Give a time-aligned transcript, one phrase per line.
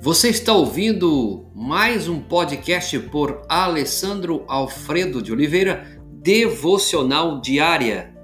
[0.00, 8.14] Você está ouvindo mais um podcast por Alessandro Alfredo de Oliveira, Devocional Diária.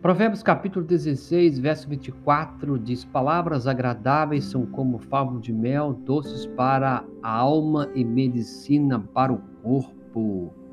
[0.00, 7.04] Provérbios capítulo 16, verso 24 diz: Palavras agradáveis são como favo de mel, doces para
[7.20, 10.63] a alma e medicina para o corpo.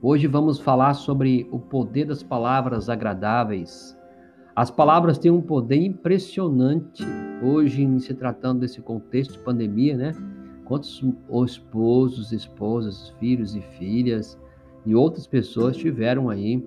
[0.00, 3.98] Hoje vamos falar sobre o poder das palavras agradáveis.
[4.54, 7.04] As palavras têm um poder impressionante
[7.42, 10.12] hoje, em se tratando desse contexto de pandemia, né?
[10.64, 11.02] Quantos
[11.44, 14.38] esposos, esposas, filhos e filhas
[14.86, 16.64] e outras pessoas tiveram aí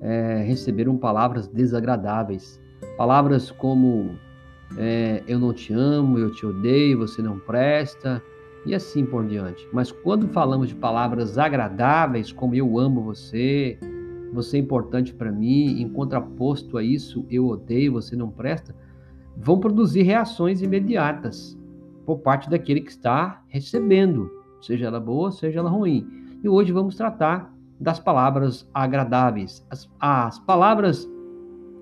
[0.00, 2.60] é, receberam palavras desagradáveis.
[2.96, 4.10] Palavras como
[4.78, 8.22] é, eu não te amo, eu te odeio, você não presta,
[8.66, 9.68] e assim por diante.
[9.72, 13.78] Mas quando falamos de palavras agradáveis, como eu amo você,
[14.32, 18.74] você é importante para mim, em contraposto a isso, eu odeio, você não presta,
[19.36, 21.58] vão produzir reações imediatas
[22.04, 26.06] por parte daquele que está recebendo, seja ela boa, seja ela ruim.
[26.42, 29.66] E hoje vamos tratar das palavras agradáveis.
[29.70, 31.08] As, as palavras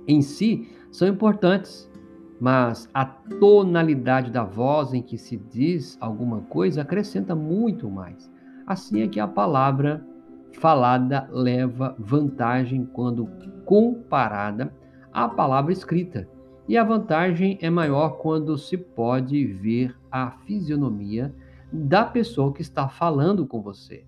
[0.06, 1.87] em si são importantes,
[2.40, 8.30] mas a tonalidade da voz em que se diz alguma coisa acrescenta muito mais.
[8.66, 10.04] Assim é que a palavra
[10.52, 13.28] falada leva vantagem quando
[13.64, 14.72] comparada
[15.12, 16.28] à palavra escrita.
[16.68, 21.34] E a vantagem é maior quando se pode ver a fisionomia
[21.72, 24.04] da pessoa que está falando com você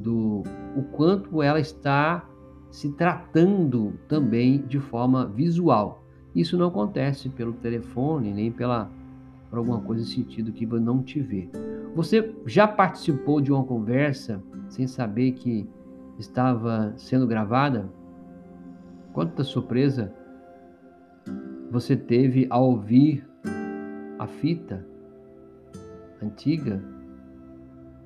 [0.00, 0.42] do
[0.76, 2.28] o quanto ela está
[2.70, 6.04] se tratando também de forma visual.
[6.34, 8.90] Isso não acontece pelo telefone, nem pela
[9.48, 11.50] por alguma coisa sentido que não te vê.
[11.94, 15.68] Você já participou de uma conversa sem saber que
[16.18, 17.90] estava sendo gravada?
[19.12, 20.14] Quanta surpresa
[21.68, 23.28] você teve ao ouvir
[24.18, 24.86] a fita
[26.22, 26.80] antiga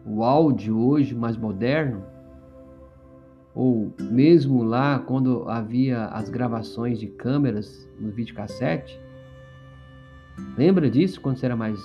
[0.06, 2.04] o áudio hoje mais moderno,
[3.54, 8.98] ou mesmo lá quando havia as gravações de câmeras no videocassete.
[10.59, 11.78] Lembra disso quando você era mais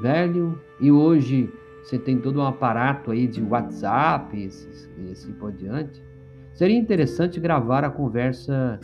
[0.00, 0.58] velho?
[0.80, 1.52] E hoje
[1.82, 6.00] você tem todo um aparato aí de WhatsApp e assim por diante.
[6.54, 8.78] Seria interessante gravar a conversa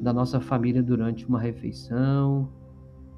[0.00, 2.48] da nossa família durante uma refeição,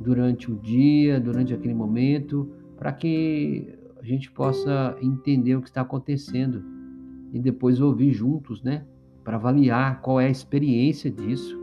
[0.01, 5.83] durante o dia, durante aquele momento, para que a gente possa entender o que está
[5.83, 6.76] acontecendo
[7.33, 8.85] e depois ouvir juntos, né?
[9.25, 11.59] Para avaliar qual é a experiência disso.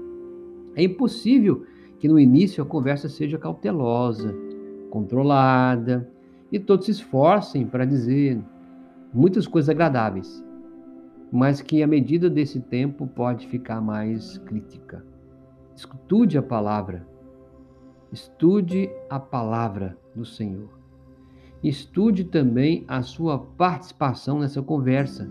[0.75, 1.65] É impossível
[1.99, 4.35] que no início a conversa seja cautelosa,
[4.89, 6.09] controlada
[6.51, 8.41] e todos se esforcem para dizer
[9.13, 10.43] muitas coisas agradáveis,
[11.31, 15.05] mas que à medida desse tempo pode ficar mais crítica.
[15.75, 17.07] Estude a palavra.
[18.11, 20.83] Estude a palavra do Senhor
[21.63, 25.29] estude também a sua participação nessa conversa,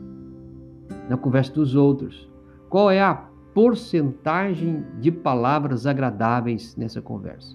[1.12, 2.26] na conversa dos outros.
[2.70, 3.14] Qual é a
[3.52, 7.54] porcentagem de palavras agradáveis nessa conversa?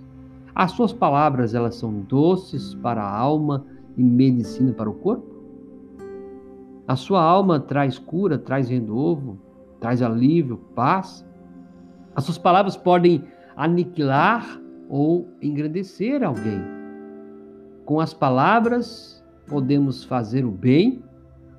[0.53, 3.65] As suas palavras, elas são doces para a alma
[3.97, 5.25] e medicina para o corpo?
[6.87, 9.39] A sua alma traz cura, traz renovo,
[9.79, 11.25] traz alívio, paz?
[12.15, 13.23] As suas palavras podem
[13.55, 16.61] aniquilar ou engrandecer alguém?
[17.85, 21.01] Com as palavras podemos fazer o bem,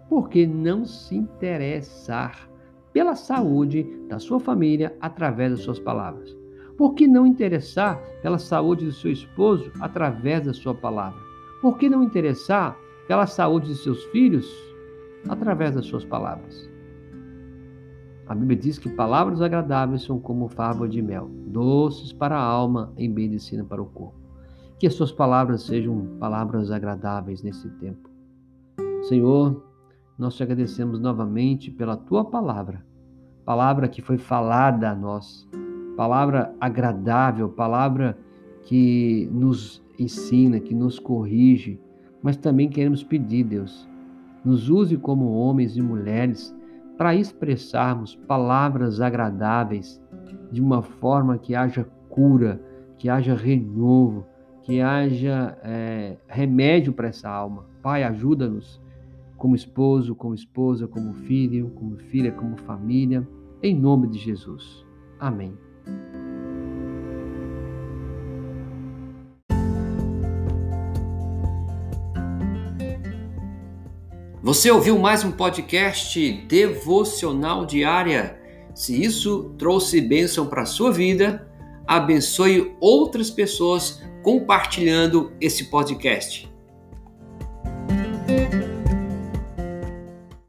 [0.09, 2.49] porque não se interessar
[2.93, 6.37] pela saúde da sua família através das suas palavras?
[6.77, 11.19] Por que não interessar pela saúde do seu esposo através da sua palavra?
[11.61, 14.47] Por que não interessar pela saúde de seus filhos
[15.29, 16.71] através das suas palavras?
[18.29, 22.93] A Bíblia diz que palavras agradáveis são como favo de mel, doces para a alma
[22.97, 24.21] e medicina para o corpo.
[24.79, 28.09] Que as suas palavras sejam palavras agradáveis nesse tempo.
[29.09, 29.68] Senhor,
[30.19, 32.85] nós te agradecemos novamente pela tua palavra,
[33.45, 35.49] palavra que foi falada a nós,
[35.97, 38.19] palavra agradável, palavra
[38.65, 41.81] que nos ensina, que nos corrige,
[42.21, 43.89] mas também queremos pedir, Deus,
[44.45, 46.55] nos use como homens e mulheres
[46.97, 50.03] para expressarmos palavras agradáveis
[50.51, 52.61] de uma forma que haja cura,
[52.97, 54.27] que haja renovo,
[54.63, 57.67] que haja é, remédio para essa alma.
[57.81, 58.81] Pai, ajuda-nos
[59.39, 63.27] como esposo, como esposa, como filho, como filha, como família,
[63.63, 64.85] em nome de Jesus.
[65.19, 65.57] Amém.
[74.43, 78.41] Você ouviu mais um podcast devocional diária?
[78.75, 81.49] Se isso trouxe bênção para a sua vida,
[81.87, 86.49] abençoe outras pessoas compartilhando esse podcast.